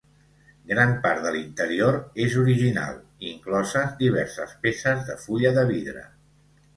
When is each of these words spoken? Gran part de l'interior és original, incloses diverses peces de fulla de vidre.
Gran 0.69 0.93
part 1.01 1.25
de 1.25 1.33
l'interior 1.33 1.97
és 2.25 2.37
original, 2.43 2.97
incloses 3.33 3.93
diverses 3.99 4.57
peces 4.65 5.05
de 5.11 5.19
fulla 5.27 5.53
de 5.59 5.67
vidre. 5.73 6.03